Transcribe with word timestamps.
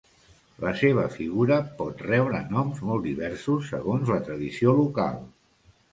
La 0.61 0.71
seva 0.77 1.03
figura 1.15 1.57
pot 1.83 2.01
rebre 2.07 2.41
noms 2.55 2.81
molt 2.87 3.05
diversos 3.11 3.69
segons 3.75 4.13
la 4.15 4.21
tradició 4.31 4.75
local. 4.81 5.21